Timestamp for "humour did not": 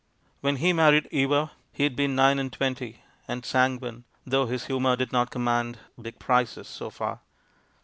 4.65-5.29